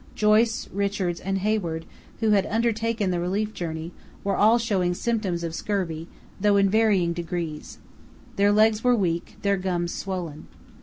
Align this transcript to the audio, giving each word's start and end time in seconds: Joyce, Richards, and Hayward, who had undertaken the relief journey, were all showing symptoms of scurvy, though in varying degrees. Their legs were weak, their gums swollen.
Joyce, 0.15 0.67
Richards, 0.73 1.19
and 1.19 1.37
Hayward, 1.37 1.85
who 2.21 2.31
had 2.31 2.47
undertaken 2.47 3.11
the 3.11 3.19
relief 3.19 3.53
journey, 3.53 3.91
were 4.23 4.35
all 4.35 4.57
showing 4.57 4.95
symptoms 4.95 5.43
of 5.43 5.53
scurvy, 5.53 6.07
though 6.39 6.57
in 6.57 6.71
varying 6.71 7.13
degrees. 7.13 7.77
Their 8.35 8.51
legs 8.51 8.83
were 8.83 8.95
weak, 8.95 9.37
their 9.43 9.57
gums 9.57 9.93
swollen. 9.93 10.47